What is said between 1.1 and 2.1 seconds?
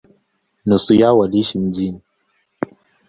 waliishi mjini.